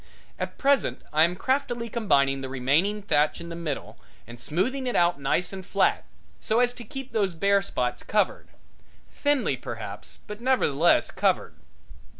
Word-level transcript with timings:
At 0.39 0.57
present 0.57 1.03
I 1.13 1.21
am 1.25 1.35
craftily 1.35 1.87
combing 1.87 2.41
the 2.41 2.49
remaining 2.49 3.03
thatch 3.03 3.39
in 3.39 3.49
the 3.49 3.55
middle 3.55 3.99
and 4.25 4.41
smoothing 4.41 4.87
it 4.87 4.95
out 4.95 5.19
nice 5.21 5.53
and 5.53 5.63
flat, 5.63 6.05
so 6.39 6.59
as 6.59 6.73
to 6.73 6.83
keep 6.83 7.11
those 7.11 7.35
bare 7.35 7.61
spots 7.61 8.01
covered 8.01 8.47
thinly 9.13 9.55
perhaps, 9.57 10.17
but 10.25 10.41
nevertheless 10.41 11.11
covered. 11.11 11.53